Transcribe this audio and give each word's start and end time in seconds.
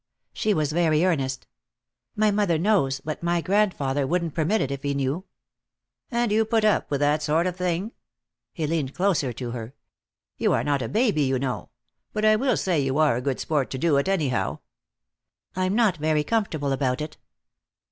She 0.33 0.55
was 0.55 0.71
very 0.71 1.05
earnest. 1.05 1.45
"My 2.15 2.31
mother 2.31 2.57
knows, 2.57 3.01
but 3.01 3.21
my 3.21 3.39
grandfather 3.39 4.07
wouldn't 4.07 4.33
permit 4.33 4.59
it 4.59 4.71
if 4.71 4.81
he 4.81 4.95
knew." 4.95 5.25
"And 6.09 6.31
you 6.31 6.43
put 6.43 6.65
up 6.65 6.89
with 6.89 7.01
that 7.01 7.21
sort 7.21 7.45
of 7.45 7.55
thing?" 7.55 7.91
He 8.51 8.65
leaned 8.65 8.95
closer 8.95 9.31
to 9.33 9.51
her. 9.51 9.75
"You 10.39 10.53
are 10.53 10.63
not 10.63 10.81
a 10.81 10.89
baby, 10.89 11.21
you 11.21 11.37
know. 11.37 11.69
But 12.13 12.25
I 12.25 12.35
will 12.35 12.57
say 12.57 12.79
you 12.79 12.97
are 12.97 13.15
a 13.15 13.21
good 13.21 13.39
sport 13.39 13.69
to 13.69 13.77
do 13.77 13.95
it, 13.97 14.07
anyhow." 14.09 14.57
"I'm 15.55 15.75
not 15.75 15.97
very 15.97 16.23
comfortable 16.23 16.71
about 16.71 16.99
it." 16.99 17.17